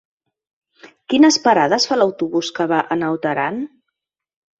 Quines 1.13 1.37
parades 1.43 1.85
fa 1.91 1.97
l'autobús 1.99 2.49
que 2.61 2.67
va 2.73 2.79
a 2.95 2.97
Naut 3.03 3.29
Aran? 3.33 3.61